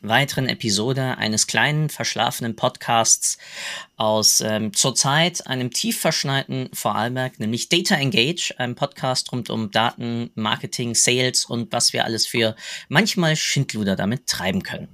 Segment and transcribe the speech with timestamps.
[0.00, 3.38] weiteren Episode eines kleinen verschlafenen Podcasts
[3.96, 10.30] aus ähm, zurzeit einem tief verschneiten Vorarlberg, nämlich Data Engage, ein Podcast rund um Daten,
[10.34, 12.54] Marketing, Sales und was wir alles für
[12.88, 14.88] manchmal Schindluder damit treiben können.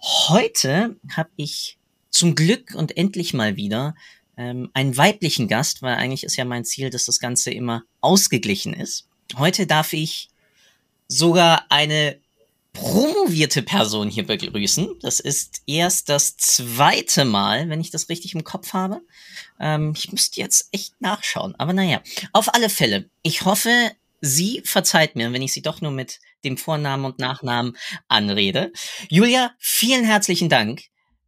[0.00, 1.78] Heute habe ich
[2.10, 3.94] zum Glück und endlich mal wieder
[4.36, 8.74] ähm, einen weiblichen Gast, weil eigentlich ist ja mein Ziel, dass das Ganze immer ausgeglichen
[8.74, 9.08] ist.
[9.36, 10.28] Heute darf ich
[11.08, 12.20] sogar eine
[12.78, 14.98] promovierte Person hier begrüßen.
[15.00, 19.00] Das ist erst das zweite Mal, wenn ich das richtig im Kopf habe.
[19.58, 21.54] Ähm, ich müsste jetzt echt nachschauen.
[21.58, 22.00] Aber naja,
[22.32, 23.10] auf alle Fälle.
[23.22, 27.76] Ich hoffe, sie verzeiht mir, wenn ich sie doch nur mit dem Vornamen und Nachnamen
[28.06, 28.72] anrede.
[29.08, 30.82] Julia, vielen herzlichen Dank.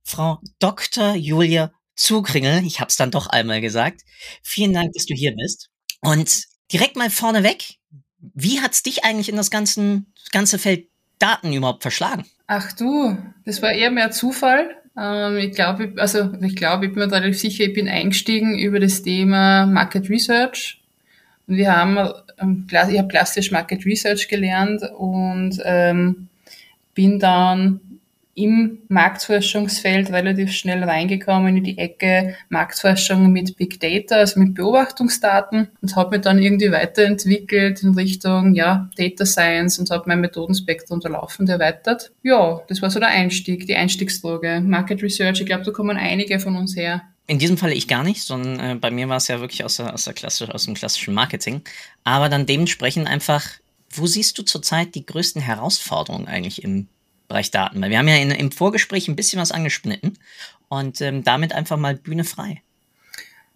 [0.04, 1.14] Frau Dr.
[1.14, 4.02] Julia Zugringel, ich habe es dann doch einmal gesagt.
[4.42, 5.68] Vielen Dank, dass du hier bist.
[6.00, 7.74] Und direkt mal vorneweg,
[8.18, 10.88] wie hat's dich eigentlich in das ganze, ganze Feld
[11.20, 12.24] Daten überhaupt verschlagen?
[12.48, 14.76] Ach du, das war eher mehr Zufall.
[14.98, 18.80] Ähm, ich glaube, also ich glaube, ich bin mir relativ sicher, ich bin eingestiegen über
[18.80, 20.80] das Thema Market Research.
[21.46, 21.96] Und wir haben,
[22.38, 26.28] ähm, ich habe klassisch Market Research gelernt und ähm,
[26.94, 27.80] bin dann
[28.40, 35.68] im Marktforschungsfeld relativ schnell reingekommen in die Ecke Marktforschung mit Big Data, also mit Beobachtungsdaten
[35.82, 41.00] und habe mich dann irgendwie weiterentwickelt in Richtung ja, Data Science und habe mein Methodenspektrum
[41.00, 42.12] da laufend erweitert.
[42.22, 44.62] Ja, das war so der Einstieg, die Einstiegsdroge.
[44.64, 47.02] Market Research, ich glaube, da kommen einige von uns her.
[47.26, 49.76] In diesem Falle ich gar nicht, sondern äh, bei mir war es ja wirklich aus,
[49.76, 51.62] der, aus, der klassisch, aus dem klassischen Marketing.
[52.02, 53.46] Aber dann dementsprechend einfach,
[53.90, 56.88] wo siehst du zurzeit die größten Herausforderungen eigentlich im
[57.30, 57.80] Bereich Daten.
[57.80, 60.18] Weil wir haben ja in, im Vorgespräch ein bisschen was angeschnitten
[60.68, 62.60] und ähm, damit einfach mal Bühne frei.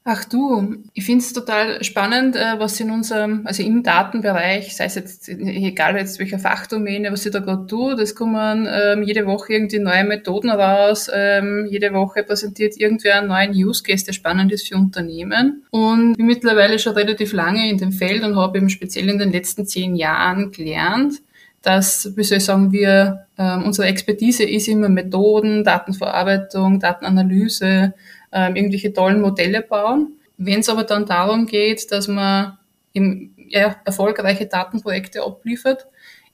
[0.07, 4.85] Ach du, ich finde es total spannend, äh, was in unserem, also im Datenbereich, sei
[4.85, 9.25] es jetzt, egal jetzt welcher Fachdomäne, was ich da gerade tue, das kommen ähm, jede
[9.25, 14.13] Woche irgendwie neue Methoden raus, ähm, jede Woche präsentiert irgendwer einen neuen Use Case, der
[14.13, 15.65] spannend ist für Unternehmen.
[15.71, 19.33] Und bin mittlerweile schon relativ lange in dem Feld und habe eben speziell in den
[19.33, 21.23] letzten zehn Jahren gelernt,
[21.65, 27.95] dass, wie soll ich sagen, wir, äh, unsere Expertise ist immer Methoden, Datenverarbeitung, Datenanalyse,
[28.31, 30.13] äh, irgendwelche tollen Modelle bauen.
[30.37, 32.59] Wenn es aber dann darum geht, dass man
[32.93, 35.87] im, ja, erfolgreiche Datenprojekte abliefert,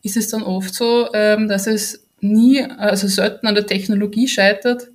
[0.02, 4.88] ist es dann oft so, ähm, dass es nie, also selten an der Technologie scheitert,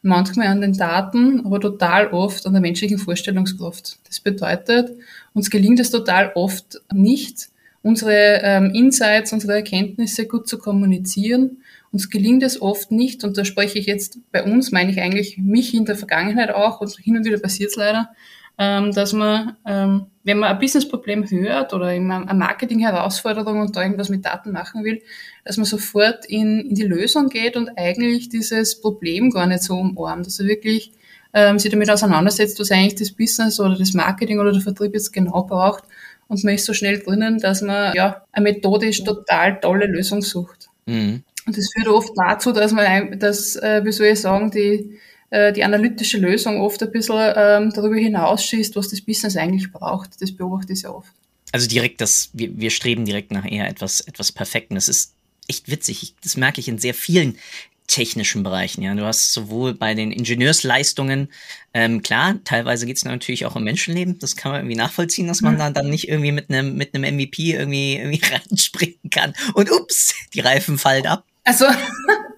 [0.00, 3.98] manchmal an den Daten, aber total oft an der menschlichen Vorstellungskraft.
[4.08, 4.90] Das bedeutet,
[5.34, 7.51] uns gelingt es total oft nicht,
[7.82, 11.58] unsere ähm, Insights, unsere Erkenntnisse gut zu kommunizieren.
[11.90, 15.36] Uns gelingt es oft nicht, und da spreche ich jetzt bei uns, meine ich eigentlich
[15.38, 18.10] mich in der Vergangenheit auch, und hin und wieder passiert es leider,
[18.58, 24.08] ähm, dass man, ähm, wenn man ein Businessproblem hört oder eine Marketing-Herausforderung und da irgendwas
[24.08, 25.02] mit Daten machen will,
[25.44, 29.74] dass man sofort in, in die Lösung geht und eigentlich dieses Problem gar nicht so
[29.74, 30.26] umarmt.
[30.26, 30.92] Also wirklich
[31.34, 35.12] ähm, sich damit auseinandersetzt, was eigentlich das Business oder das Marketing oder der Vertrieb jetzt
[35.12, 35.84] genau braucht
[36.28, 40.68] und man ist so schnell drinnen, dass man ja eine methodisch total tolle Lösung sucht.
[40.86, 41.22] Mhm.
[41.46, 44.98] Und das führt oft dazu, dass man, dass, äh, wie soll ich sagen, die,
[45.30, 50.20] äh, die analytische Lösung oft ein bisschen ähm, darüber hinausschießt, was das Business eigentlich braucht.
[50.20, 51.12] Das beobachte ich sehr oft.
[51.50, 54.74] Also direkt das, wir, wir streben direkt nach eher etwas, etwas Perfekten.
[54.74, 55.14] Das ist
[55.48, 56.02] echt witzig.
[56.02, 57.38] Ich, das merke ich in sehr vielen
[57.86, 58.82] technischen Bereichen.
[58.82, 61.28] Ja, du hast sowohl bei den Ingenieursleistungen,
[61.74, 64.18] ähm, klar, teilweise geht es natürlich auch um Menschenleben.
[64.18, 65.58] Das kann man irgendwie nachvollziehen, dass man mhm.
[65.58, 70.14] da dann nicht irgendwie mit einem mit einem MVP irgendwie irgendwie reinspringen kann und ups,
[70.34, 71.26] die Reifen fallen ab.
[71.44, 71.66] Also,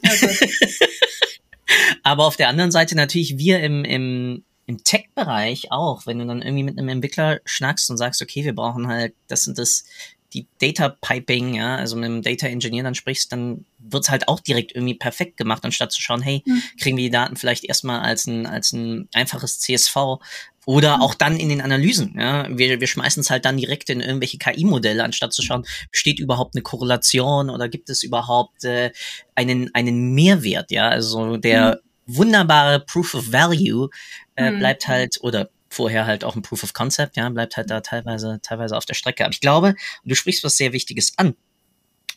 [0.02, 0.26] also.
[2.02, 6.40] aber auf der anderen Seite natürlich wir im im im Tech-Bereich auch, wenn du dann
[6.40, 9.84] irgendwie mit einem Entwickler schnackst und sagst, okay, wir brauchen halt das und das
[10.34, 14.40] die Data Piping, ja, also mit einem Data Engineer dann sprichst, dann wird's halt auch
[14.40, 16.62] direkt irgendwie perfekt gemacht, anstatt zu schauen, hey, mhm.
[16.80, 20.18] kriegen wir die Daten vielleicht erstmal als ein, als ein einfaches CSV
[20.66, 21.02] oder mhm.
[21.02, 22.16] auch dann in den Analysen.
[22.18, 26.18] Ja, wir, wir schmeißen es halt dann direkt in irgendwelche KI-Modelle, anstatt zu schauen, besteht
[26.18, 28.90] überhaupt eine Korrelation oder gibt es überhaupt äh,
[29.34, 32.16] einen, einen Mehrwert, ja, also der mhm.
[32.16, 33.90] wunderbare Proof of Value
[34.36, 34.58] äh, mhm.
[34.58, 38.40] bleibt halt, oder vorher halt auch ein Proof of Concept, ja, bleibt halt da teilweise,
[38.42, 39.24] teilweise auf der Strecke.
[39.24, 39.74] Aber ich glaube,
[40.04, 41.34] du sprichst was sehr Wichtiges an,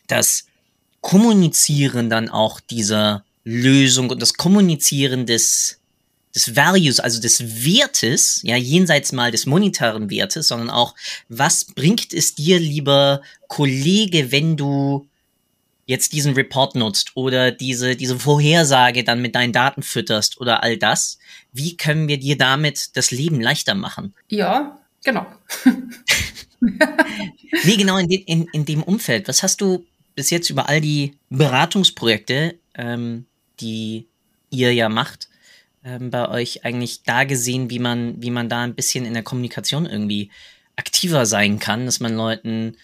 [0.06, 0.46] dass
[1.00, 5.80] Kommunizieren dann auch dieser Lösung und das Kommunizieren des,
[6.34, 10.94] des Values, also des Wertes, ja, jenseits mal des monetären Wertes, sondern auch,
[11.28, 15.08] was bringt es dir, lieber Kollege, wenn du
[15.88, 20.76] jetzt diesen Report nutzt oder diese, diese Vorhersage dann mit deinen Daten fütterst oder all
[20.76, 21.18] das,
[21.58, 24.14] wie können wir dir damit das Leben leichter machen?
[24.28, 25.26] Ja, genau.
[26.60, 29.28] nee, genau in, de, in, in dem Umfeld.
[29.28, 29.84] Was hast du
[30.14, 33.26] bis jetzt über all die Beratungsprojekte, ähm,
[33.60, 34.06] die
[34.50, 35.28] ihr ja macht,
[35.84, 39.22] ähm, bei euch eigentlich da gesehen, wie man, wie man da ein bisschen in der
[39.22, 40.30] Kommunikation irgendwie
[40.76, 42.76] aktiver sein kann, dass man Leuten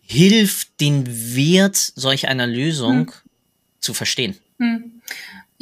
[0.00, 1.06] hilft, den
[1.36, 3.14] Wert solch einer Lösung hm.
[3.80, 4.36] zu verstehen.
[4.58, 4.99] Hm.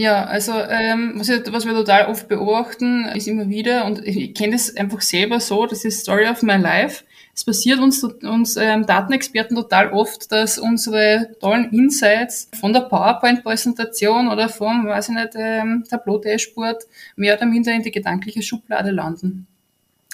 [0.01, 4.53] Ja, also ähm, was, was wir total oft beobachten, ist immer wieder, und ich kenne
[4.53, 7.03] das einfach selber so, das ist Story of my life.
[7.35, 14.29] Es passiert uns, uns ähm, Datenexperten total oft, dass unsere tollen Insights von der PowerPoint-Präsentation
[14.29, 16.85] oder vom, weiß ich nicht, ähm, Tableau-Dashboard
[17.17, 19.49] mehr oder minder in die gedankliche Schublade landen.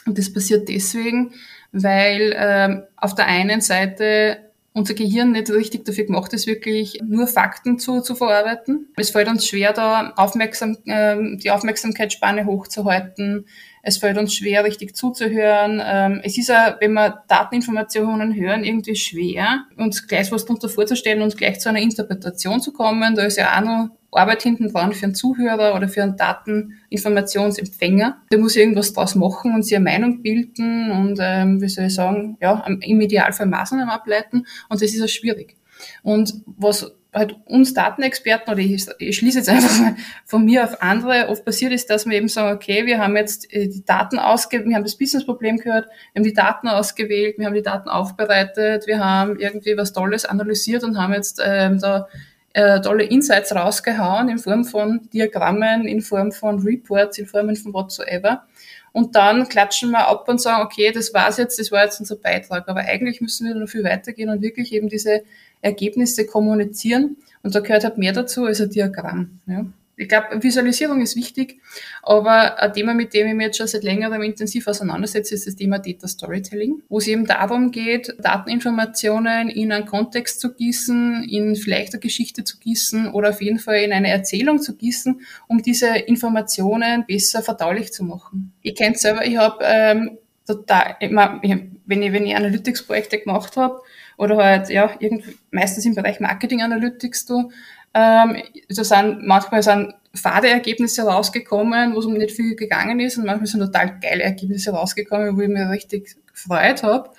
[0.07, 1.33] Und das passiert deswegen,
[1.73, 4.39] weil ähm, auf der einen Seite
[4.75, 8.89] unser Gehirn nicht richtig dafür gemacht ist, wirklich nur Fakten zu, zu verarbeiten.
[8.97, 13.47] Es fällt uns schwer, da aufmerksam, äh, die Aufmerksamkeitsspanne hochzuhalten.
[13.83, 15.81] Es fällt uns schwer, richtig zuzuhören.
[15.85, 21.23] Ähm, es ist ja, wenn wir Dateninformationen hören, irgendwie schwer, uns gleich was darunter vorzustellen
[21.23, 23.15] und gleich zu einer Interpretation zu kommen.
[23.15, 28.23] Da ist ja auch noch Arbeit hinten dran für einen Zuhörer oder für einen Dateninformationsempfänger.
[28.31, 31.95] Der muss irgendwas draus machen und sich eine Meinung bilden und, ähm, wie soll ich
[31.95, 34.47] sagen, ja, im Idealfall Maßnahmen ableiten.
[34.69, 35.57] Und das ist ja schwierig.
[36.03, 40.83] Und was halt uns Datenexperten, oder ich, ich schließe jetzt einfach mal von mir auf
[40.83, 44.19] andere, oft passiert ist, dass wir eben sagen, okay, wir haben jetzt äh, die Daten
[44.19, 47.89] ausgewählt, wir haben das Businessproblem gehört, wir haben die Daten ausgewählt, wir haben die Daten
[47.89, 52.09] aufbereitet, wir haben irgendwie was Tolles analysiert und haben jetzt ähm, da
[52.55, 57.75] äh, tolle Insights rausgehauen in Form von Diagrammen, in Form von Reports, in Form von
[57.75, 58.45] whatsoever.
[58.93, 62.17] Und dann klatschen wir ab und sagen, okay, das war's jetzt, das war jetzt unser
[62.17, 62.69] Beitrag.
[62.69, 65.23] Aber eigentlich müssen wir noch viel weitergehen und wirklich eben diese
[65.61, 67.17] Ergebnisse kommunizieren.
[67.43, 69.41] Und da gehört halt mehr dazu als ein Diagramm.
[69.47, 71.61] Ja ich glaube, Visualisierung ist wichtig,
[72.03, 75.57] aber ein Thema, mit dem ich mich jetzt schon seit längerem intensiv auseinandersetze, ist das
[75.57, 81.57] Thema Data Storytelling, wo es eben darum geht, Dateninformationen in einen Kontext zu gießen, in
[81.57, 85.63] vielleicht eine Geschichte zu gießen oder auf jeden Fall in eine Erzählung zu gießen, um
[85.63, 88.53] diese Informationen besser verdaulich zu machen.
[88.63, 91.41] Ich kenne selber, ich habe ähm, total, ich mein,
[91.87, 93.81] wenn ich, wenn ich Analytics-Projekte gemacht habe,
[94.17, 97.51] oder halt, ja, irgendwie, meistens im Bereich Marketing Analytics, du,
[97.95, 103.19] ähm, da sind manchmal sind fade Ergebnisse rausgekommen, wo es um nicht viel gegangen ist
[103.19, 107.11] und manchmal sind total geile Ergebnisse rausgekommen, wo ich mir richtig gefreut habe.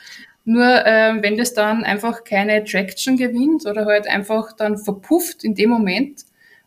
[0.46, 5.56] Nur ähm, wenn das dann einfach keine Traction gewinnt oder halt einfach dann verpufft in
[5.56, 6.22] dem Moment,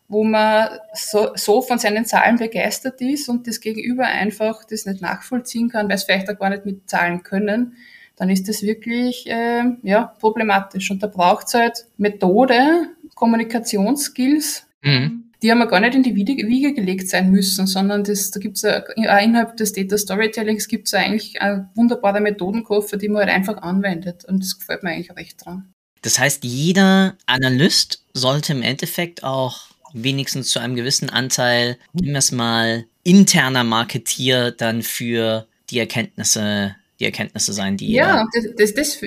[0.09, 5.01] wo man so, so von seinen Zahlen begeistert ist und das Gegenüber einfach das nicht
[5.01, 7.75] nachvollziehen kann, weil es vielleicht auch gar nicht mit Zahlen können,
[8.17, 10.91] dann ist das wirklich äh, ja, problematisch.
[10.91, 12.89] Und da braucht es halt Methode,
[13.19, 15.25] Kommunikationsskills, mhm.
[15.43, 18.65] die haben gar nicht in die Wiege gelegt sein müssen, sondern das, da gibt es
[18.65, 23.61] auch innerhalb des Data Storytellings gibt es eigentlich eine wunderbare Methodenkoffer, die man halt einfach
[23.61, 24.23] anwendet.
[24.23, 25.73] Und das gefällt mir eigentlich recht dran.
[26.01, 32.19] Das heißt, jeder Analyst sollte im Endeffekt auch wenigstens zu einem gewissen Anteil, nehmen wir
[32.19, 38.73] es mal, interner Marketier dann für die Erkenntnisse die Erkenntnisse sein, die Ja, das, das,
[38.73, 38.99] das,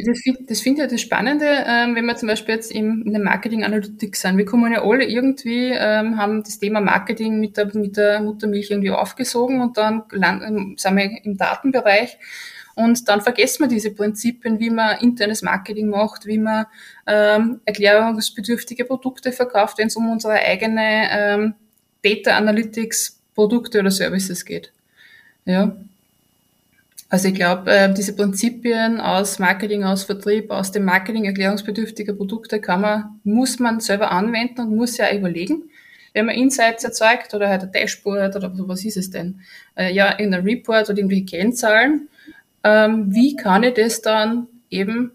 [0.47, 3.65] das, finde ich das Spannende, ähm, wenn wir zum Beispiel jetzt im, in der Marketing
[3.65, 4.39] Analytics sind.
[4.39, 8.71] Wir kommen ja alle irgendwie, ähm, haben das Thema Marketing mit der, mit der Muttermilch
[8.71, 12.19] irgendwie aufgesogen und dann landen, sind wir im Datenbereich
[12.75, 16.67] und dann vergessen wir diese Prinzipien, wie man internes Marketing macht, wie man
[17.07, 21.55] ähm, erklärungsbedürftige Produkte verkauft, wenn es um unsere eigene ähm,
[22.03, 24.73] Data Analytics Produkte oder Services geht.
[25.45, 25.77] Ja.
[27.13, 32.59] Also ich glaube, äh, diese Prinzipien aus Marketing, aus Vertrieb, aus dem Marketing erklärungsbedürftiger Produkte
[32.59, 35.65] kann man, muss man selber anwenden und muss ja überlegen,
[36.15, 39.41] wenn man Insights erzeugt oder halt ein Dashboard oder so, was ist es denn?
[39.75, 42.09] Äh, ja, in einem Report oder irgendwie Kennzahlen.
[42.65, 45.13] Ähm, wie kann ich das dann eben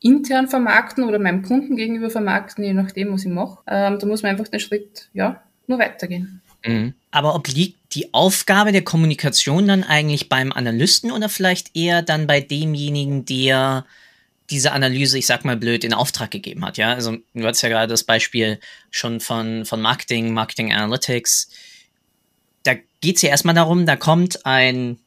[0.00, 3.62] intern vermarkten oder meinem Kunden gegenüber vermarkten, je nachdem, was ich mache?
[3.68, 6.40] Ähm, da muss man einfach den Schritt, ja, nur weitergehen.
[6.66, 6.94] Mhm.
[7.12, 12.40] Aber obliegt die Aufgabe der Kommunikation dann eigentlich beim Analysten oder vielleicht eher dann bei
[12.40, 13.84] demjenigen, der
[14.50, 16.92] diese Analyse, ich sag mal blöd, in Auftrag gegeben hat, ja?
[16.92, 18.58] Also du hattest ja gerade das Beispiel
[18.90, 21.50] schon von, von Marketing, Marketing Analytics.
[22.64, 24.98] Da geht es ja erstmal darum, da kommt ein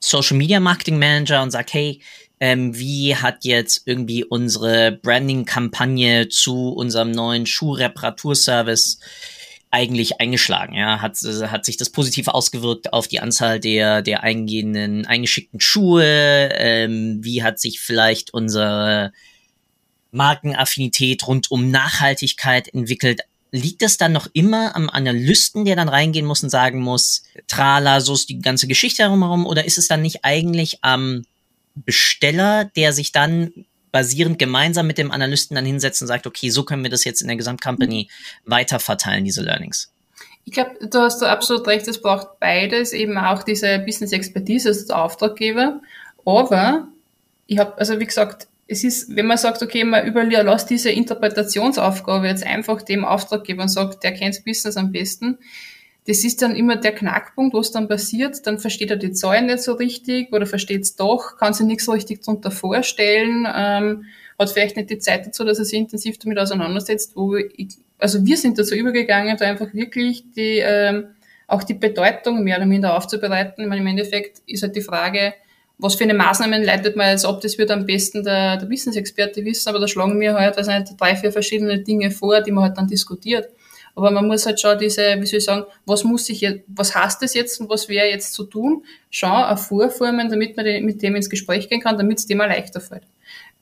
[0.00, 2.02] Social Media Marketing Manager und sage, hey,
[2.40, 8.98] ähm, wie hat jetzt irgendwie unsere Branding-Kampagne zu unserem neuen Schuhreparaturservice
[9.70, 10.74] eigentlich eingeschlagen?
[10.74, 16.50] Ja, hat, hat sich das positiv ausgewirkt auf die Anzahl der, der eingehenden, eingeschickten Schuhe?
[16.52, 19.12] Ähm, wie hat sich vielleicht unsere
[20.10, 23.20] Markenaffinität rund um Nachhaltigkeit entwickelt?
[23.52, 28.00] Liegt es dann noch immer am Analysten, der dann reingehen muss und sagen muss, trala,
[28.00, 31.24] so ist die ganze Geschichte herum, oder ist es dann nicht eigentlich am
[31.74, 33.52] Besteller, der sich dann
[33.92, 37.22] basierend gemeinsam mit dem Analysten dann hinsetzt und sagt, okay, so können wir das jetzt
[37.22, 38.08] in der Gesamtcompany
[38.44, 39.92] weiter verteilen, diese Learnings?
[40.44, 44.68] Ich glaube, du hast da absolut recht, es braucht beides, eben auch diese Business Expertise
[44.68, 45.80] als Auftraggeber.
[46.24, 46.88] Aber
[47.46, 52.28] ich habe, also wie gesagt, es ist, wenn man sagt, okay, man überlässt diese Interpretationsaufgabe
[52.28, 55.38] jetzt einfach dem Auftraggeber und sagt, der kennt Business am besten,
[56.06, 58.46] das ist dann immer der Knackpunkt, was dann passiert.
[58.46, 61.84] Dann versteht er die Zahlen nicht so richtig oder versteht es doch, kann sich nichts
[61.84, 64.04] so richtig darunter vorstellen, ähm,
[64.38, 67.12] hat vielleicht nicht die Zeit dazu, dass er sich intensiv damit auseinandersetzt.
[67.14, 71.08] Wo ich, also wir sind dazu übergegangen, da einfach wirklich die, ähm,
[71.46, 73.62] auch die Bedeutung mehr oder minder aufzubereiten.
[73.62, 75.34] Ich meine, im Endeffekt ist halt die Frage,
[75.76, 79.44] was für eine Maßnahmen leitet man jetzt ab, das wird am besten der, der Wissensexperte
[79.44, 82.78] wissen, aber da schlagen wir halt also drei, vier verschiedene Dinge vor, die man halt
[82.78, 83.48] dann diskutiert.
[83.94, 86.94] Aber man muss halt schon diese, wie soll ich sagen, was muss ich jetzt, was
[86.94, 91.02] heißt das jetzt und was wäre jetzt zu tun, schon auch vorformen, damit man mit
[91.02, 93.04] dem ins Gespräch gehen kann, damit es dem auch leichter fällt.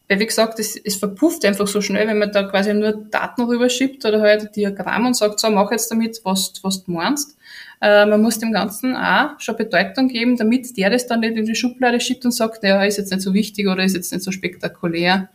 [0.08, 3.42] Weil wie gesagt, es, es verpufft einfach so schnell, wenn man da quasi nur Daten
[3.42, 7.36] rüberschiebt oder halt ein Diagramm und sagt, so, mach jetzt damit, was, was du meinst.
[7.82, 11.44] Äh, man muss dem Ganzen auch schon Bedeutung geben, damit der das dann nicht in
[11.44, 14.24] die Schublade schiebt und sagt, ja, ist jetzt nicht so wichtig oder ist jetzt nicht
[14.24, 15.28] so spektakulär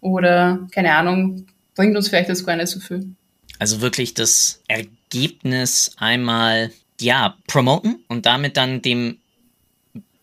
[0.00, 3.14] oder, keine Ahnung, bringt uns vielleicht jetzt gar nicht so viel.
[3.58, 9.18] Also wirklich das Ergebnis einmal, ja, promoten und damit dann dem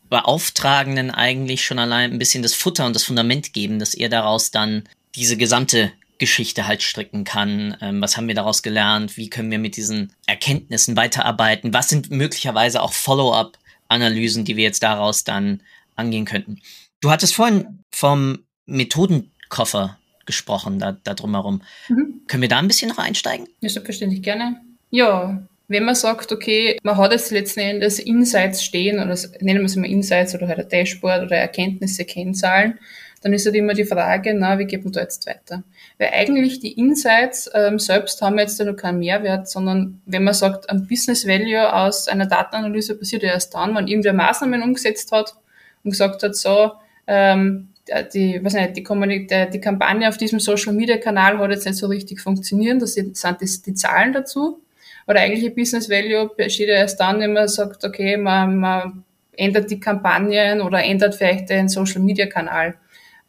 [0.09, 4.51] Beauftragenden eigentlich schon allein ein bisschen das Futter und das Fundament geben, dass er daraus
[4.51, 4.83] dann
[5.15, 7.77] diese gesamte Geschichte halt stricken kann.
[7.81, 9.17] Ähm, was haben wir daraus gelernt?
[9.17, 11.73] Wie können wir mit diesen Erkenntnissen weiterarbeiten?
[11.73, 15.61] Was sind möglicherweise auch Follow-up-Analysen, die wir jetzt daraus dann
[15.95, 16.61] angehen könnten?
[17.00, 21.62] Du hattest vorhin vom Methodenkoffer gesprochen, da, da drumherum.
[21.90, 22.22] Mhm.
[22.28, 23.48] Können wir da ein bisschen noch einsteigen?
[23.62, 24.62] Ja, selbstverständlich gerne.
[24.90, 29.66] Ja, wenn man sagt, okay, man hat jetzt letzten Endes Insights stehen, oder nennen wir
[29.66, 32.78] es immer Insights oder halt ein Dashboard oder Erkenntnisse, Kennzahlen,
[33.22, 35.63] dann ist halt immer die Frage, na, wie geht man da jetzt weiter?
[35.98, 40.34] Weil eigentlich die Insights ähm, selbst haben jetzt ja noch keinen Mehrwert, sondern wenn man
[40.34, 45.12] sagt, ein Business Value aus einer Datenanalyse passiert ja erst dann, wenn irgendwer Maßnahmen umgesetzt
[45.12, 45.36] hat
[45.84, 46.72] und gesagt hat, so,
[47.08, 47.70] ähm,
[48.13, 51.77] die, was nicht, die, die, die Kampagne auf diesem Social Media Kanal hat jetzt nicht
[51.77, 54.62] so richtig funktioniert, das sind, sind die, die Zahlen dazu.
[55.07, 59.03] Oder eigentlich Business Value besteht ja erst dann, wenn man sagt, okay, man, man
[59.36, 62.75] ändert die Kampagnen oder ändert vielleicht den Social Media Kanal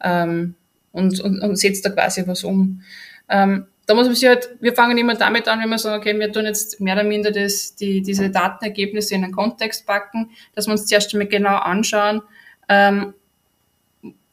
[0.01, 0.55] ähm,
[0.91, 2.81] und, und, und setzt da quasi was um.
[3.29, 6.17] Ähm, da muss man sich halt, wir fangen immer damit an, wenn wir sagen, okay,
[6.17, 10.67] wir tun jetzt mehr oder minder das, die, diese Datenergebnisse in einen Kontext packen, dass
[10.67, 12.21] wir uns zuerst einmal genau anschauen,
[12.69, 13.13] ähm,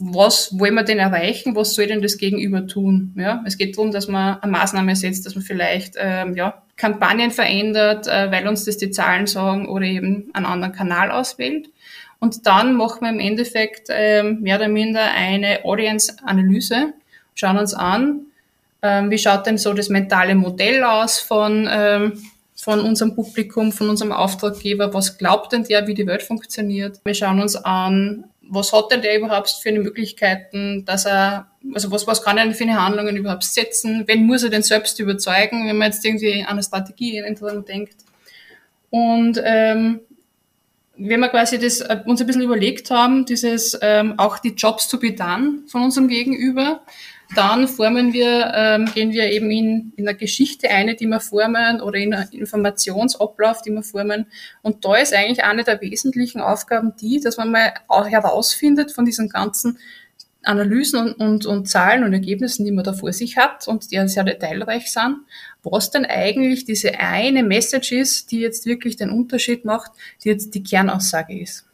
[0.00, 3.14] was wollen wir denn erreichen, was soll denn das Gegenüber tun?
[3.16, 7.30] Ja, es geht darum, dass man eine Maßnahme setzt, dass man vielleicht ähm, ja, Kampagnen
[7.30, 11.68] verändert, äh, weil uns das die Zahlen sagen oder eben einen anderen Kanal auswählt.
[12.18, 16.92] Und dann machen wir im Endeffekt ähm, mehr oder minder eine Audience-Analyse,
[17.34, 18.20] schauen uns an,
[18.82, 22.22] ähm, wie schaut denn so das mentale Modell aus von, ähm,
[22.56, 27.00] von unserem Publikum, von unserem Auftraggeber, was glaubt denn der, wie die Welt funktioniert.
[27.04, 31.90] Wir schauen uns an, was hat denn der überhaupt für eine Möglichkeiten, dass er, also
[31.90, 34.04] was, was kann er denn für eine Handlungen überhaupt setzen?
[34.06, 37.96] Wen muss er denn selbst überzeugen, wenn man jetzt irgendwie an eine Strategie dran denkt?
[38.90, 40.00] Und ähm,
[40.96, 44.88] wenn wir quasi das äh, uns ein bisschen überlegt haben, dieses ähm, auch die Jobs
[44.88, 46.82] to be done von unserem Gegenüber,
[47.34, 51.80] dann formen wir, ähm, gehen wir eben in, in eine Geschichte eine, die wir formen
[51.80, 54.26] oder in einen Informationsablauf, die wir formen.
[54.62, 59.04] Und da ist eigentlich eine der wesentlichen Aufgaben die, dass man mal auch herausfindet von
[59.04, 59.78] diesen ganzen
[60.42, 63.96] Analysen und, und, und Zahlen und Ergebnissen, die man da vor sich hat und die
[63.96, 65.18] ja sehr detailreich sind,
[65.62, 69.92] was denn eigentlich diese eine Message ist, die jetzt wirklich den Unterschied macht,
[70.24, 71.69] die jetzt die Kernaussage ist.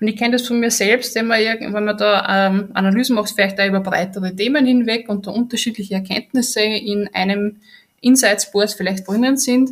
[0.00, 3.30] Und ich kenne das von mir selbst, wenn man, wenn man da ähm, Analysen macht,
[3.30, 7.60] vielleicht da über breitere Themen hinweg und da unterschiedliche Erkenntnisse in einem
[8.00, 9.70] Insights-Board vielleicht drinnen sind,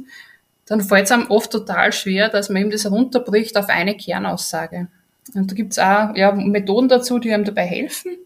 [0.67, 4.89] dann fällt es einem oft total schwer, dass man eben das runterbricht auf eine Kernaussage.
[5.35, 8.17] Und da gibt es auch ja, Methoden dazu, die einem dabei helfen.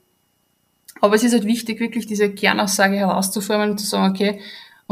[1.00, 4.41] Aber es ist halt wichtig, wirklich diese Kernaussage herauszuformen und zu sagen, okay,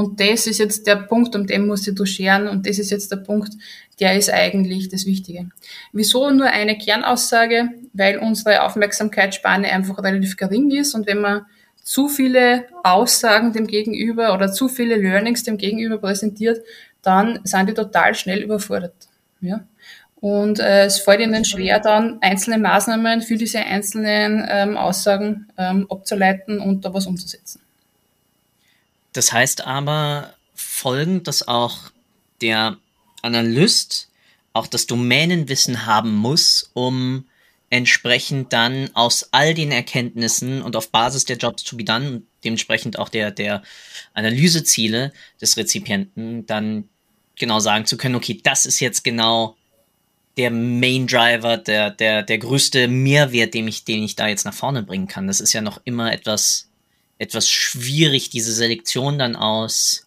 [0.00, 2.90] Und das ist jetzt der Punkt, um den muss ich du scheren und das ist
[2.90, 3.52] jetzt der Punkt,
[4.00, 5.50] der ist eigentlich das Wichtige.
[5.92, 7.68] Wieso nur eine Kernaussage?
[7.92, 11.42] Weil unsere Aufmerksamkeitsspanne einfach relativ gering ist und wenn man
[11.82, 16.64] zu viele Aussagen dem Gegenüber oder zu viele Learnings dem Gegenüber präsentiert,
[17.02, 18.94] dann sind die total schnell überfordert.
[19.42, 19.66] Ja?
[20.18, 25.86] Und äh, es fällt ihnen schwer, dann einzelne Maßnahmen für diese einzelnen ähm, Aussagen ähm,
[25.90, 27.60] abzuleiten und da was umzusetzen.
[29.12, 31.90] Das heißt aber folgend, dass auch
[32.40, 32.78] der
[33.22, 34.08] Analyst
[34.52, 37.26] auch das Domänenwissen haben muss, um
[37.70, 42.26] entsprechend dann aus all den Erkenntnissen und auf Basis der Jobs to be done und
[42.44, 43.62] dementsprechend auch der, der
[44.12, 46.88] Analyseziele des Rezipienten dann
[47.36, 49.56] genau sagen zu können, okay, das ist jetzt genau
[50.36, 54.54] der Main Driver, der, der, der größte Mehrwert, den ich, den ich da jetzt nach
[54.54, 55.26] vorne bringen kann.
[55.26, 56.69] Das ist ja noch immer etwas,
[57.20, 60.06] etwas schwierig, diese Selektion dann aus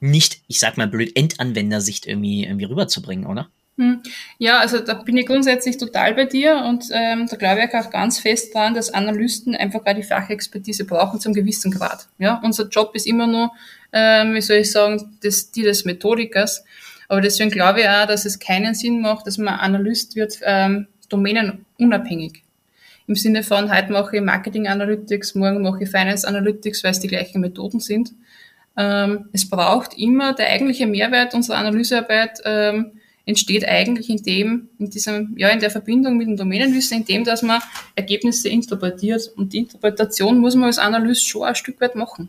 [0.00, 3.48] nicht, ich sag mal blöd, Endanwendersicht irgendwie, irgendwie rüberzubringen, oder?
[3.76, 4.02] Hm.
[4.38, 7.90] Ja, also da bin ich grundsätzlich total bei dir und ähm, da glaube ich auch
[7.90, 12.08] ganz fest dran, dass Analysten einfach gerade die Fachexpertise brauchen zum gewissen Grad.
[12.18, 13.52] Ja, unser Job ist immer nur,
[13.92, 16.64] ähm, wie soll ich sagen, das, die des Methodikers.
[17.08, 20.86] Aber deswegen glaube ich auch, dass es keinen Sinn macht, dass man Analyst wird, ähm,
[21.10, 22.42] domänenunabhängig.
[23.10, 27.00] Im Sinne von, heute mache ich Marketing Analytics, morgen mache ich Finance Analytics, weil es
[27.00, 28.12] die gleichen Methoden sind.
[28.76, 32.92] Ähm, es braucht immer der eigentliche Mehrwert unserer Analysearbeit, ähm,
[33.26, 37.24] entsteht eigentlich in dem, in diesem, ja, in der Verbindung mit dem Domänenwissen, in dem,
[37.24, 37.60] dass man
[37.96, 39.28] Ergebnisse interpretiert.
[39.36, 42.28] Und die Interpretation muss man als Analyst schon ein Stück weit machen.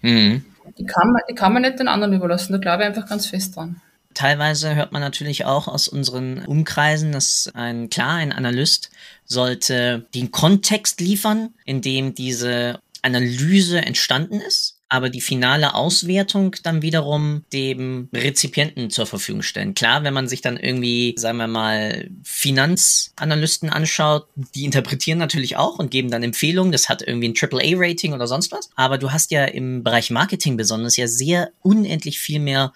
[0.00, 0.44] Mhm.
[0.78, 2.52] Die kann man, die kann man nicht den anderen überlassen.
[2.52, 3.80] Da glaube ich einfach ganz fest dran.
[4.20, 8.90] Teilweise hört man natürlich auch aus unseren Umkreisen, dass ein, klar, ein Analyst
[9.24, 16.82] sollte den Kontext liefern, in dem diese Analyse entstanden ist aber die finale Auswertung dann
[16.82, 19.74] wiederum dem Rezipienten zur Verfügung stellen.
[19.74, 25.78] Klar, wenn man sich dann irgendwie, sagen wir mal, Finanzanalysten anschaut, die interpretieren natürlich auch
[25.78, 26.72] und geben dann Empfehlungen.
[26.72, 28.68] Das hat irgendwie ein AAA-Rating oder sonst was.
[28.74, 32.72] Aber du hast ja im Bereich Marketing besonders ja sehr unendlich viel mehr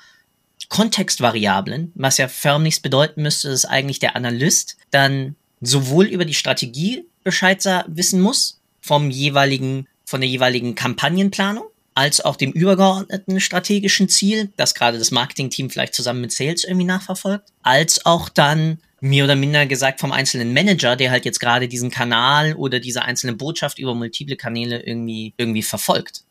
[0.68, 7.06] Kontextvariablen, was ja förmlichst bedeuten müsste, dass eigentlich der Analyst dann sowohl über die Strategie
[7.22, 14.52] Bescheid wissen muss, vom jeweiligen, von der jeweiligen Kampagnenplanung, als auch dem übergeordneten strategischen Ziel,
[14.56, 19.36] das gerade das Marketingteam vielleicht zusammen mit Sales irgendwie nachverfolgt, als auch dann mehr oder
[19.36, 23.78] minder gesagt vom einzelnen Manager, der halt jetzt gerade diesen Kanal oder diese einzelne Botschaft
[23.78, 26.23] über multiple Kanäle irgendwie, irgendwie verfolgt.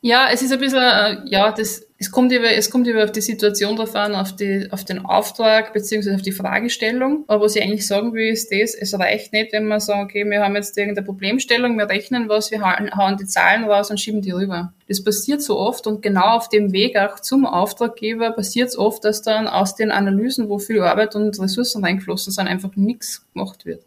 [0.00, 3.12] Ja, es ist ein bisschen, äh, ja, das, es kommt über, es kommt über auf
[3.12, 7.24] die Situation drauf an, auf die, auf den Auftrag, beziehungsweise auf die Fragestellung.
[7.26, 10.24] Aber was ich eigentlich sagen will, ist das, es reicht nicht, wenn wir sagen, okay,
[10.24, 14.22] wir haben jetzt irgendeine Problemstellung, wir rechnen was, wir hauen die Zahlen raus und schieben
[14.22, 14.72] die rüber.
[14.88, 19.04] Das passiert so oft und genau auf dem Weg auch zum Auftraggeber passiert es oft,
[19.04, 23.66] dass dann aus den Analysen, wo viel Arbeit und Ressourcen reingeflossen sind, einfach nichts gemacht
[23.66, 23.84] wird.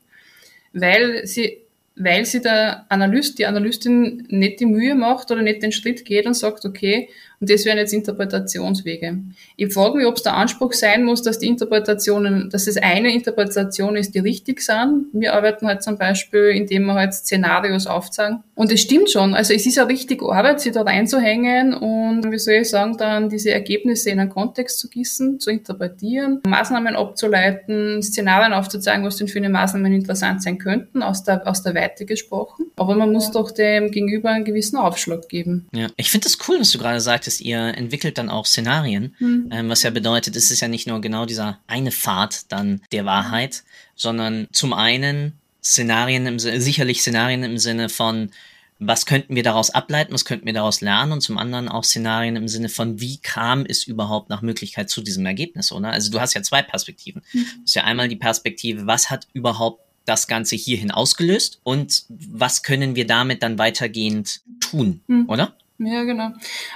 [0.73, 1.64] Weil sie
[1.95, 6.25] weil sie der Analyst, die Analystin nicht die Mühe macht oder nicht den Schritt geht
[6.25, 9.19] und sagt, okay, und das wären jetzt Interpretationswege.
[9.57, 13.13] Ich frage mich, ob es der Anspruch sein muss, dass die Interpretationen, dass es eine
[13.13, 15.07] Interpretation ist, die richtig sind.
[15.13, 18.43] Wir arbeiten halt zum Beispiel, indem wir halt Szenarios aufzeigen.
[18.55, 19.33] Und es stimmt schon.
[19.33, 23.29] Also es ist ja richtig Arbeit, sich da reinzuhängen und, wie soll ich sagen, dann
[23.29, 29.27] diese Ergebnisse in einen Kontext zu gießen, zu interpretieren, Maßnahmen abzuleiten, Szenarien aufzuzeigen, was denn
[29.27, 32.67] für eine Maßnahmen interessant sein könnten, aus der, aus der Weite gesprochen.
[32.77, 35.67] Aber man muss doch dem Gegenüber einen gewissen Aufschlag geben.
[35.73, 39.15] Ja, ich finde das cool, was du gerade sagst sagtest, ihr entwickelt dann auch Szenarien,
[39.19, 39.49] mhm.
[39.51, 43.05] ähm, was ja bedeutet, es ist ja nicht nur genau dieser eine Pfad dann der
[43.05, 43.63] Wahrheit,
[43.95, 45.33] sondern zum einen
[45.63, 48.29] Szenarien, im, sicherlich Szenarien im Sinne von,
[48.77, 52.35] was könnten wir daraus ableiten, was könnten wir daraus lernen und zum anderen auch Szenarien
[52.35, 55.89] im Sinne von, wie kam es überhaupt nach Möglichkeit zu diesem Ergebnis, oder?
[55.91, 57.23] Also du hast ja zwei Perspektiven.
[57.33, 57.39] Mhm.
[57.39, 62.61] Du hast ja einmal die Perspektive, was hat überhaupt das Ganze hierhin ausgelöst und was
[62.61, 65.27] können wir damit dann weitergehend tun, mhm.
[65.29, 65.55] oder?
[65.77, 66.29] Ja, genau.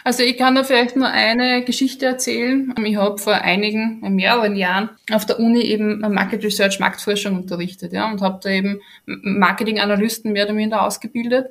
[0.03, 2.73] Also ich kann da vielleicht nur eine Geschichte erzählen.
[2.83, 8.11] Ich habe vor einigen, mehreren Jahren auf der Uni eben Market Research, Marktforschung unterrichtet, ja,
[8.11, 11.47] und habe da eben Marketinganalysten mehr oder minder ausgebildet.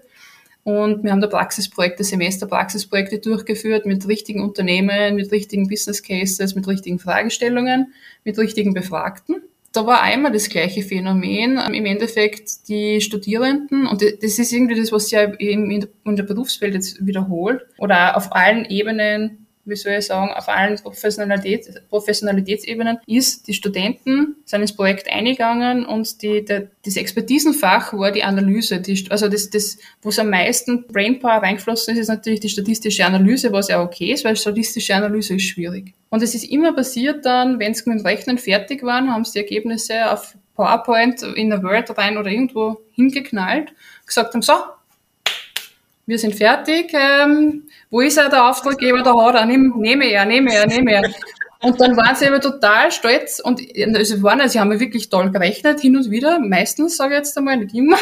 [0.62, 6.68] Und wir haben da Praxisprojekte, Semesterpraxisprojekte durchgeführt mit richtigen Unternehmen, mit richtigen Business Cases, mit
[6.68, 9.36] richtigen Fragestellungen, mit richtigen Befragten
[9.72, 11.58] da war einmal das gleiche Phänomen.
[11.58, 16.74] Im Endeffekt die Studierenden, und das ist irgendwie das, was sich ja in der Berufswelt
[16.74, 23.46] jetzt wiederholt, oder auf allen Ebenen wie soll ich sagen, auf allen Professionalität, Professionalitätsebenen ist,
[23.46, 28.80] die Studenten sind ins Projekt eingegangen und die, der, das Expertisenfach war die Analyse.
[28.80, 33.04] Die, also das, das, wo es am meisten Brainpower reingeflossen ist, ist natürlich die statistische
[33.04, 35.94] Analyse, was ja okay ist, weil statistische Analyse ist schwierig.
[36.10, 39.32] Und es ist immer passiert dann, wenn sie mit dem Rechnen fertig waren, haben sie
[39.32, 43.72] die Ergebnisse auf PowerPoint in der Word rein oder irgendwo hingeknallt,
[44.06, 44.54] gesagt haben, so,
[46.08, 50.24] wir sind fertig, ähm, wo ist er, der Auftraggeber, der hat er, nimm, nehme er,
[50.24, 51.10] nehme er, nehme er.
[51.60, 53.60] Und dann waren sie aber total stolz und
[53.94, 57.36] also waren, also sie haben wirklich toll gerechnet, hin und wieder, meistens, sage ich jetzt
[57.36, 57.98] einmal, nicht immer,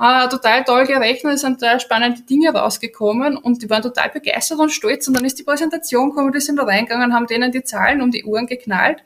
[0.00, 4.58] äh, total toll gerechnet, es sind total spannende Dinge rausgekommen und die waren total begeistert
[4.58, 5.06] und stolz.
[5.06, 8.10] Und dann ist die Präsentation gekommen, die sind da reingegangen, haben denen die Zahlen um
[8.10, 9.02] die Uhren geknallt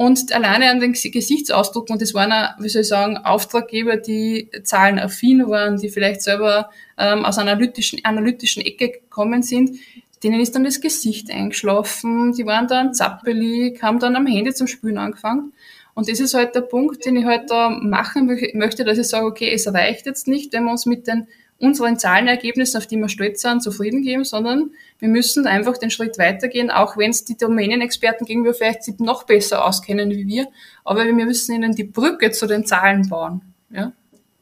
[0.00, 4.48] und alleine an den Gesichtsausdruck, und das waren, auch, wie soll ich sagen, Auftraggeber, die
[4.62, 9.78] zahlenaffin waren, die vielleicht selber ähm, aus einer analytischen, analytischen Ecke gekommen sind,
[10.22, 14.68] denen ist dann das Gesicht eingeschlafen, die waren dann zappelig, haben dann am Handy zum
[14.68, 15.52] Spülen angefangen.
[15.92, 19.26] Und das ist halt der Punkt, den ich halt da machen möchte, dass ich sage,
[19.26, 21.26] okay, es reicht jetzt nicht, wenn wir uns mit den
[21.58, 26.18] unseren Zahlenergebnissen, auf die wir stolz sind, zufrieden geben, sondern wir müssen einfach den Schritt
[26.18, 30.48] weitergehen, auch wenn es die Domänenexperten gegenüber vielleicht noch besser auskennen wie wir,
[30.84, 33.40] aber wir müssen ihnen die Brücke zu den Zahlen bauen.
[33.70, 33.92] Ja?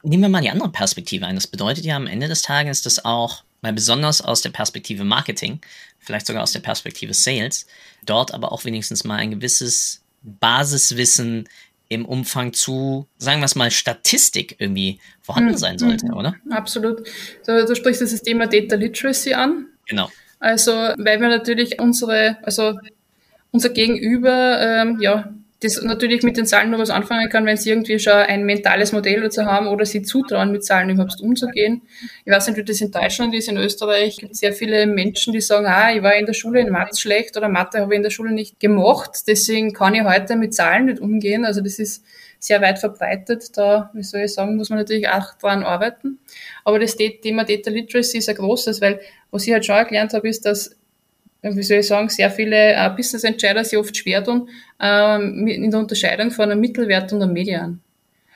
[0.03, 1.35] Nehmen wir mal die andere Perspektive ein.
[1.35, 5.61] Das bedeutet ja am Ende des Tages, dass auch, mal besonders aus der Perspektive Marketing,
[5.99, 7.67] vielleicht sogar aus der Perspektive Sales,
[8.05, 11.49] dort aber auch wenigstens mal ein gewisses Basiswissen
[11.89, 16.15] im Umfang zu, sagen wir es mal, Statistik irgendwie vorhanden hm, sein sollte, mhm.
[16.15, 16.37] oder?
[16.51, 17.09] Absolut.
[17.47, 19.67] Du, du sprichst das Thema Data Literacy an.
[19.87, 20.11] Genau.
[20.41, 22.79] Also, weil wir natürlich unsere, also
[23.53, 27.71] unser Gegenüber, ähm, ja, das natürlich mit den Zahlen nur was anfangen kann, wenn sie
[27.71, 31.83] irgendwie schon ein mentales Modell dazu haben oder sie zutrauen, mit Zahlen überhaupt umzugehen.
[32.25, 33.49] Ich weiß nicht, wie das in Deutschland ist.
[33.49, 36.61] In Österreich gibt es sehr viele Menschen, die sagen, ah, ich war in der Schule
[36.61, 40.05] in Mathe schlecht oder Mathe habe ich in der Schule nicht gemacht, deswegen kann ich
[40.05, 41.45] heute mit Zahlen nicht umgehen.
[41.45, 42.05] Also das ist
[42.39, 43.57] sehr weit verbreitet.
[43.57, 46.19] Da, wie soll ich sagen, muss man natürlich auch dran arbeiten.
[46.65, 50.29] Aber das Thema Data Literacy ist ein großes, weil was ich halt schon erklärt habe,
[50.29, 50.78] ist, dass
[51.43, 54.49] wie soll ich sagen, sehr viele äh, Business-Entscheider sich oft schwer tun
[54.81, 57.81] ähm, in der Unterscheidung von einem Mittelwert und einem Median.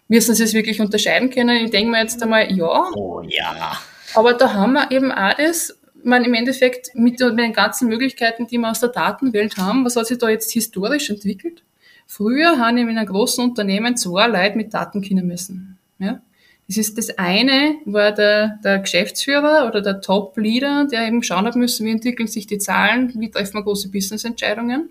[0.08, 1.64] Müssen sie es wirklich unterscheiden können?
[1.64, 2.90] Ich denke mir jetzt einmal, ja.
[2.94, 3.78] Oh ja.
[4.14, 8.46] Aber da haben wir eben auch das, man im Endeffekt mit, mit den ganzen Möglichkeiten,
[8.46, 11.62] die wir aus der Datenwelt haben, was hat sich da jetzt historisch entwickelt?
[12.06, 15.78] Früher haben in einem großen Unternehmen zwei Leute mit Daten können müssen.
[15.98, 16.20] Ja?
[16.68, 21.56] Das ist das eine, war der, der Geschäftsführer oder der Top-Leader, der eben schauen hat
[21.56, 24.90] müssen, wie entwickeln sich die Zahlen, wie treffen wir große Business-Entscheidungen.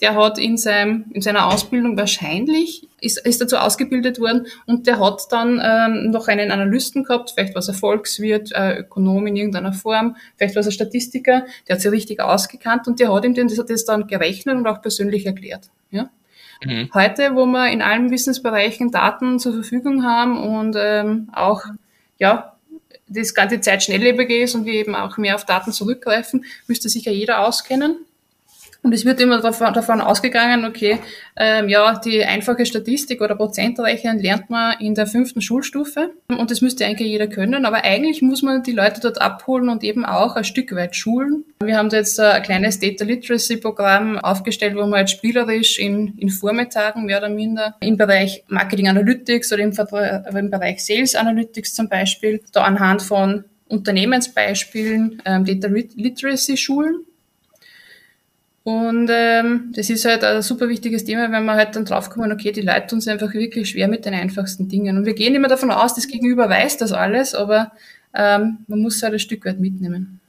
[0.00, 5.00] Der hat in, seinem, in seiner Ausbildung wahrscheinlich, ist, ist dazu ausgebildet worden und der
[5.00, 9.72] hat dann ähm, noch einen Analysten gehabt, vielleicht was er Volkswirt, äh, Ökonom in irgendeiner
[9.72, 13.54] Form, vielleicht was er Statistiker, der hat sich richtig ausgekannt und der hat ihm das,
[13.54, 15.70] das dann gerechnet und auch persönlich erklärt.
[15.90, 16.10] Ja?
[16.64, 16.90] Mhm.
[16.94, 21.62] Heute, wo wir in allen Wissensbereichen Daten zur Verfügung haben und ähm, auch
[22.18, 22.54] ja
[23.08, 27.04] das ganze Zeit schnelllebiger ist und wir eben auch mehr auf Daten zurückgreifen, müsste sich
[27.04, 27.96] ja jeder auskennen.
[28.82, 30.98] Und es wird immer davon, ausgegangen, okay,
[31.36, 36.12] ähm, ja, die einfache Statistik oder Prozentrechnen lernt man in der fünften Schulstufe.
[36.28, 39.82] Und das müsste eigentlich jeder können, aber eigentlich muss man die Leute dort abholen und
[39.82, 41.44] eben auch ein Stück weit schulen.
[41.62, 46.14] Wir haben da jetzt ein kleines Data Literacy Programm aufgestellt, wo man jetzt spielerisch in,
[46.16, 51.74] in Vormittagen mehr oder minder im Bereich Marketing Analytics oder im, im Bereich Sales Analytics
[51.74, 57.04] zum Beispiel, da anhand von Unternehmensbeispielen ähm, Data Literacy schulen
[58.68, 62.52] und ähm, das ist halt ein super wichtiges Thema, wenn wir halt dann draufkommen, okay,
[62.52, 64.98] die Leute tun sich einfach wirklich schwer mit den einfachsten Dingen.
[64.98, 67.72] Und wir gehen immer davon aus, das Gegenüber weiß das alles, aber
[68.12, 70.20] ähm, man muss halt ein Stück weit mitnehmen.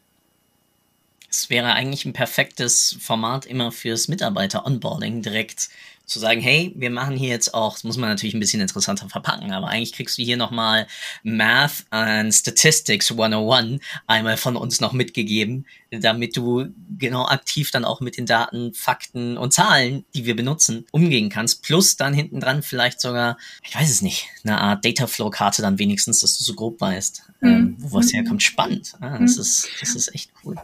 [1.29, 5.67] Es wäre eigentlich ein perfektes Format immer fürs Mitarbeiter-Onboarding direkt
[6.09, 9.07] zu sagen, hey, wir machen hier jetzt auch, das muss man natürlich ein bisschen interessanter
[9.09, 10.87] verpacken, aber eigentlich kriegst du hier nochmal
[11.23, 16.67] Math and Statistics 101 einmal von uns noch mitgegeben, damit du
[16.97, 21.61] genau aktiv dann auch mit den Daten, Fakten und Zahlen, die wir benutzen, umgehen kannst.
[21.61, 26.21] Plus dann hinten dran vielleicht sogar, ich weiß es nicht, eine Art Dataflow-Karte dann wenigstens,
[26.21, 27.49] dass du so grob weißt, mhm.
[27.49, 28.41] ähm, wo was herkommt.
[28.41, 28.95] Spannend.
[28.99, 29.41] Ah, das, mhm.
[29.41, 30.55] ist, das ist echt cool.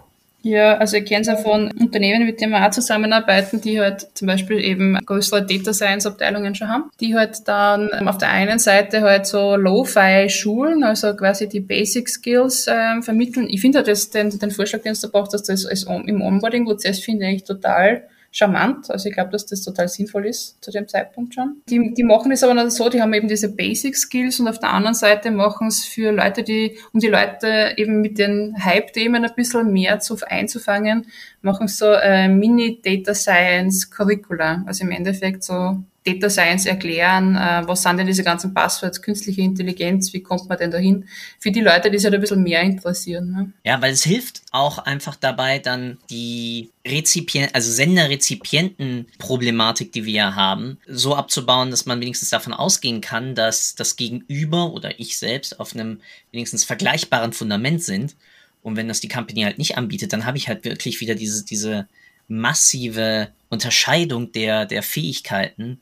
[0.45, 4.05] Ja, also ich kenne es ja von Unternehmen, mit denen wir auch zusammenarbeiten, die halt
[4.13, 8.59] zum Beispiel eben größere Data Science Abteilungen schon haben, die halt dann auf der einen
[8.59, 13.47] Seite halt so Lo-Fi Schulen, also quasi die Basic Skills ähm, vermitteln.
[13.49, 17.25] Ich finde halt das, den, den Vorschlag, den du brauchst, dass das im Onboarding-Prozess finde
[17.31, 18.03] ich total
[18.35, 18.91] charmant.
[18.91, 21.61] Also ich glaube, dass das total sinnvoll ist zu dem Zeitpunkt schon.
[21.69, 24.59] Die, die machen es aber noch so, die haben eben diese Basic Skills und auf
[24.59, 29.23] der anderen Seite machen es für Leute, die, um die Leute eben mit den Hype-Themen
[29.23, 31.07] ein bisschen mehr zu einzufangen,
[31.41, 34.63] machen so äh, Mini-Data Science Curricula.
[34.65, 39.41] Also im Endeffekt so Data Science erklären, äh, was sind denn diese ganzen Passwords, künstliche
[39.41, 41.05] Intelligenz, wie kommt man denn dahin?
[41.39, 43.31] Für die Leute, die sich halt ein bisschen mehr interessieren.
[43.31, 43.51] Ne?
[43.63, 50.35] Ja, weil es hilft auch einfach dabei, dann die Rezipien also Sender-Rezipienten-Problematik, die wir ja
[50.35, 55.59] haben, so abzubauen, dass man wenigstens davon ausgehen kann, dass das Gegenüber oder ich selbst
[55.59, 58.15] auf einem wenigstens vergleichbaren Fundament sind.
[58.61, 61.43] Und wenn das die Company halt nicht anbietet, dann habe ich halt wirklich wieder diese,
[61.45, 61.87] diese
[62.27, 65.81] massive Unterscheidung der, der Fähigkeiten,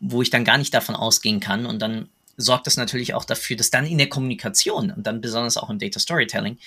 [0.00, 1.66] wo ich dann gar nicht davon ausgehen kann.
[1.66, 5.56] Und dann sorgt das natürlich auch dafür, dass dann in der Kommunikation und dann besonders
[5.56, 6.58] auch im Data Storytelling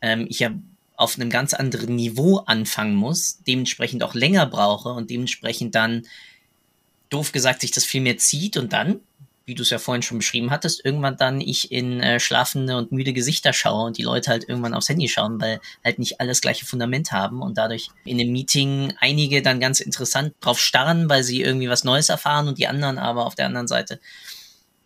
[0.00, 0.50] ähm, ich ja
[0.96, 6.06] auf einem ganz anderen Niveau anfangen muss, dementsprechend auch länger brauche und dementsprechend dann
[7.10, 9.00] doof gesagt sich das viel mehr zieht und dann
[9.46, 12.92] wie du es ja vorhin schon beschrieben hattest, irgendwann dann ich in äh, schlafende und
[12.92, 16.40] müde Gesichter schaue und die Leute halt irgendwann aufs Handy schauen, weil halt nicht alles
[16.40, 21.22] gleiche Fundament haben und dadurch in einem Meeting einige dann ganz interessant drauf starren, weil
[21.22, 24.00] sie irgendwie was Neues erfahren und die anderen aber auf der anderen Seite.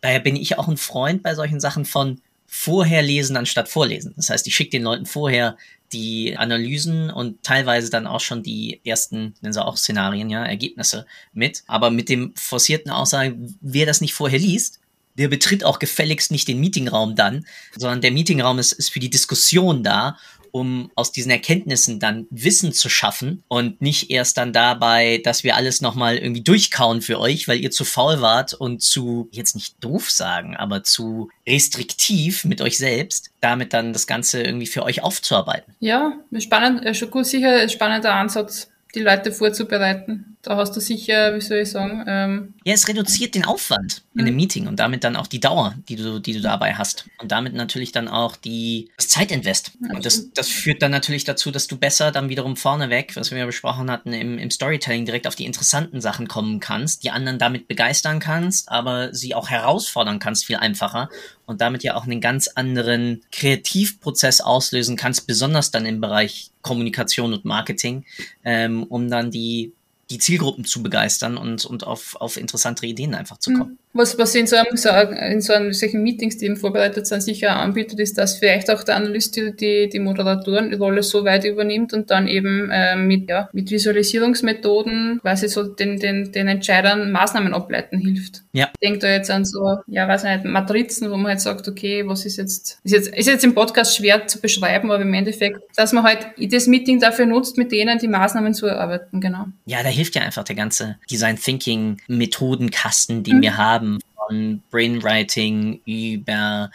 [0.00, 4.14] Daher bin ich auch ein Freund bei solchen Sachen von vorher lesen anstatt vorlesen.
[4.16, 5.56] Das heißt, ich schicke den Leuten vorher
[5.92, 11.06] die Analysen und teilweise dann auch schon die ersten, nennen sie auch Szenarien, ja, Ergebnisse
[11.32, 11.64] mit.
[11.66, 14.80] Aber mit dem forcierten Aussagen, wer das nicht vorher liest,
[15.18, 17.44] der betritt auch gefälligst nicht den Meetingraum dann,
[17.76, 20.16] sondern der Meetingraum ist, ist für die Diskussion da
[20.52, 25.56] um aus diesen Erkenntnissen dann Wissen zu schaffen und nicht erst dann dabei, dass wir
[25.56, 29.76] alles nochmal irgendwie durchkauen für euch, weil ihr zu faul wart und zu, jetzt nicht
[29.82, 35.02] doof sagen, aber zu restriktiv mit euch selbst, damit dann das Ganze irgendwie für euch
[35.02, 35.74] aufzuarbeiten.
[35.80, 41.34] Ja, spannend, äh, schon sicher ein spannender Ansatz, die Leute vorzubereiten da hast du sicher,
[41.34, 42.04] wie soll ich sagen.
[42.06, 45.74] Ähm, ja, es reduziert den Aufwand in dem Meeting und damit dann auch die Dauer,
[45.88, 47.06] die du, die du dabei hast.
[47.18, 49.72] Und damit natürlich dann auch die, das Zeitinvest.
[49.92, 53.38] Und das, das führt dann natürlich dazu, dass du besser dann wiederum vorneweg, was wir
[53.38, 57.38] ja besprochen hatten, im, im Storytelling direkt auf die interessanten Sachen kommen kannst, die anderen
[57.38, 61.08] damit begeistern kannst, aber sie auch herausfordern kannst, viel einfacher.
[61.48, 67.32] Und damit ja auch einen ganz anderen Kreativprozess auslösen kannst, besonders dann im Bereich Kommunikation
[67.32, 68.04] und Marketing,
[68.44, 69.72] ähm, um dann die
[70.10, 73.78] die Zielgruppen zu begeistern und, und auf, auf interessantere Ideen einfach zu kommen.
[73.92, 77.22] Was, was in so einem, so, in so einem solchen Meetings, die eben vorbereitet sind,
[77.22, 81.92] sicher anbietet, ist, dass vielleicht auch der Analyst die, die, die Moderatorenrolle so weit übernimmt
[81.92, 87.54] und dann eben äh, mit, ja, mit Visualisierungsmethoden quasi so den, den, den Entscheidern Maßnahmen
[87.54, 88.42] ableiten hilft.
[88.52, 88.70] Ja.
[88.74, 92.06] Ich denke da jetzt an so, ja, weiß nicht, Matrizen, wo man halt sagt, okay,
[92.06, 95.60] was ist jetzt, ist jetzt, ist jetzt im Podcast schwer zu beschreiben, aber im Endeffekt,
[95.76, 99.46] dass man halt das Meeting dafür nutzt, mit denen die Maßnahmen zu erarbeiten, genau.
[99.66, 103.42] Ja, da hilft ja einfach der ganze Design Thinking Methodenkasten, den mhm.
[103.42, 103.87] wir haben,
[104.28, 106.70] von Brainwriting über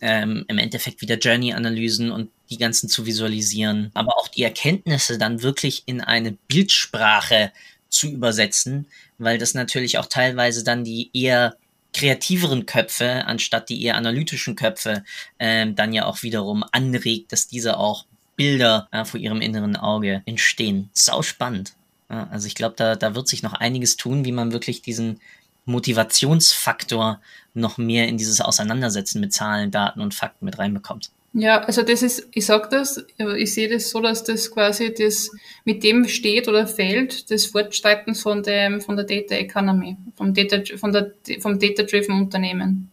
[0.00, 5.42] ähm, im Endeffekt wieder Journey-Analysen und die ganzen zu visualisieren, aber auch die Erkenntnisse dann
[5.42, 7.52] wirklich in eine Bildsprache
[7.88, 8.86] zu übersetzen,
[9.18, 11.56] weil das natürlich auch teilweise dann die eher
[11.94, 15.04] kreativeren Köpfe anstatt die eher analytischen Köpfe
[15.38, 18.04] ähm, dann ja auch wiederum anregt, dass diese auch
[18.36, 20.90] Bilder äh, vor ihrem inneren Auge entstehen.
[20.92, 21.74] Sau spannend.
[22.10, 25.20] Ja, also ich glaube, da, da wird sich noch einiges tun, wie man wirklich diesen
[25.68, 27.20] Motivationsfaktor
[27.54, 31.10] noch mehr in dieses Auseinandersetzen mit Zahlen, Daten und Fakten mit reinbekommt.
[31.34, 33.04] Ja, also das ist, ich sag das,
[33.36, 35.30] ich sehe das so, dass das quasi das
[35.64, 40.58] mit dem steht oder fällt, das Fortschreiten von dem, von der Data Economy, vom Data,
[40.76, 42.90] von der, vom Data-Driven Unternehmen.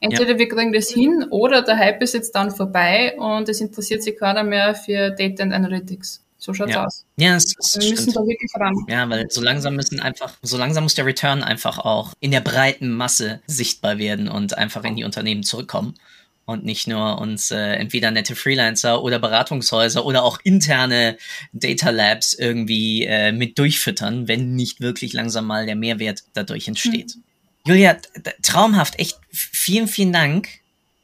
[0.00, 0.38] Entweder ja.
[0.38, 4.16] wir kriegen das hin oder der Hype ist jetzt dann vorbei und es interessiert sich
[4.16, 6.23] keiner mehr für Data and Analytics.
[6.44, 6.84] So schaut's ja.
[6.84, 7.06] aus.
[7.16, 8.76] Ja, es, es wir müssen da wirklich ran.
[8.86, 12.42] Ja, weil so langsam müssen einfach, so langsam muss der Return einfach auch in der
[12.42, 15.94] breiten Masse sichtbar werden und einfach in die Unternehmen zurückkommen
[16.44, 21.16] und nicht nur uns äh, entweder nette Freelancer oder Beratungshäuser oder auch interne
[21.54, 27.16] Data Labs irgendwie äh, mit durchfüttern, wenn nicht wirklich langsam mal der Mehrwert dadurch entsteht.
[27.16, 27.22] Mhm.
[27.66, 27.96] Julia,
[28.42, 30.50] traumhaft, echt vielen, vielen Dank.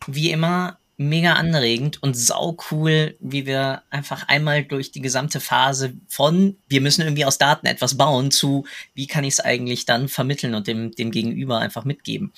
[0.06, 5.94] Wie immer mega anregend und sau cool, wie wir einfach einmal durch die gesamte Phase
[6.08, 10.08] von wir müssen irgendwie aus Daten etwas bauen zu wie kann ich es eigentlich dann
[10.08, 12.34] vermitteln und dem, dem Gegenüber einfach mitgeben.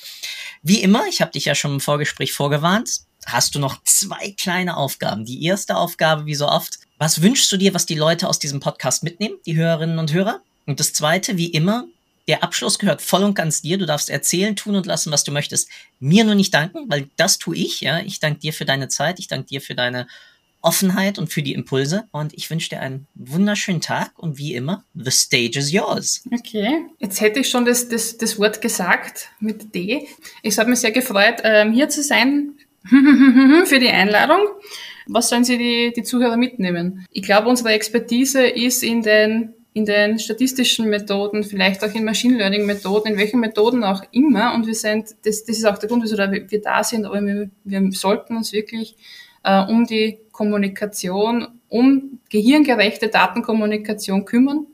[0.63, 4.77] Wie immer, ich habe dich ja schon im Vorgespräch vorgewarnt, hast du noch zwei kleine
[4.77, 5.25] Aufgaben.
[5.25, 8.61] Die erste Aufgabe, wie so oft, was wünschst du dir, was die Leute aus diesem
[8.61, 10.41] Podcast mitnehmen, die Hörerinnen und Hörer?
[10.67, 11.89] Und das zweite, wie immer,
[12.29, 13.79] der Abschluss gehört voll und ganz dir.
[13.79, 15.69] Du darfst erzählen, tun und lassen, was du möchtest.
[15.99, 17.81] Mir nur nicht danken, weil das tue ich.
[17.81, 19.19] Ja, ich danke dir für deine Zeit.
[19.19, 20.07] Ich danke dir für deine
[20.61, 22.05] Offenheit und für die Impulse.
[22.13, 26.23] Und ich wünsche dir einen wunderschönen Tag und wie immer, the stage is yours.
[26.33, 30.07] Okay, jetzt hätte ich schon das, das, das Wort gesagt mit D.
[30.43, 32.55] Ich habe mich sehr gefreut, ähm, hier zu sein
[33.65, 34.41] für die Einladung.
[35.07, 37.05] Was sollen Sie die, die Zuhörer mitnehmen?
[37.11, 42.37] Ich glaube, unsere Expertise ist in den in den statistischen Methoden, vielleicht auch in Machine
[42.37, 44.55] Learning Methoden, in welchen Methoden auch immer.
[44.55, 47.51] Und wir sind, das, das ist auch der Grund, wieso wir da sind, aber wir,
[47.65, 48.97] wir sollten uns wirklich
[49.45, 54.67] äh, um die Kommunikation, um gehirngerechte Datenkommunikation kümmern,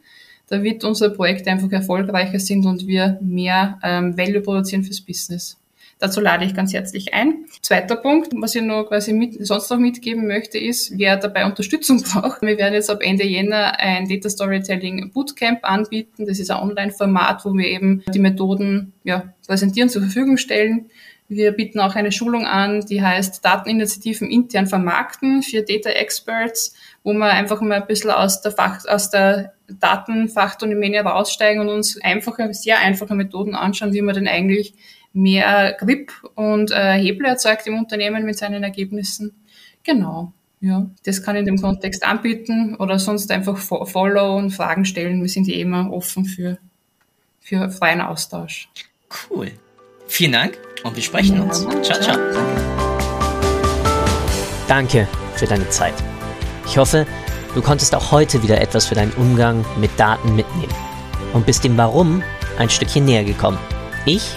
[0.48, 5.57] damit unsere Projekte einfach erfolgreicher sind und wir mehr ähm, Value produzieren fürs Business.
[5.98, 7.46] Dazu lade ich ganz herzlich ein.
[7.60, 12.02] Zweiter Punkt, was ich noch quasi mit, sonst noch mitgeben möchte, ist, wer dabei Unterstützung
[12.02, 12.42] braucht.
[12.42, 16.26] Wir werden jetzt ab Ende Jänner ein Data Storytelling Bootcamp anbieten.
[16.26, 20.88] Das ist ein Online-Format, wo wir eben die Methoden ja, präsentieren, zur Verfügung stellen.
[21.30, 27.12] Wir bieten auch eine Schulung an, die heißt Dateninitiativen intern vermarkten für Data Experts, wo
[27.12, 32.54] wir einfach mal ein bisschen aus der Fach, aus der Datenfachdomäne raussteigen und uns einfache,
[32.54, 34.72] sehr einfache Methoden anschauen, wie man denn eigentlich
[35.18, 39.32] mehr Grip und äh, Hebel erzeugt im Unternehmen mit seinen Ergebnissen.
[39.84, 40.32] Genau.
[40.60, 45.20] Ja, das kann ich in dem Kontext anbieten oder sonst einfach follow und Fragen stellen.
[45.20, 46.58] Wir sind eh immer offen für,
[47.40, 48.68] für freien Austausch.
[49.30, 49.52] Cool.
[50.08, 51.60] Vielen Dank und wir sprechen ja, uns.
[51.82, 52.18] Ciao, ciao.
[54.66, 55.94] Danke für deine Zeit.
[56.66, 57.06] Ich hoffe,
[57.54, 60.74] du konntest auch heute wieder etwas für deinen Umgang mit Daten mitnehmen
[61.32, 62.22] und bist dem Warum
[62.58, 63.58] ein Stückchen näher gekommen.
[64.06, 64.36] Ich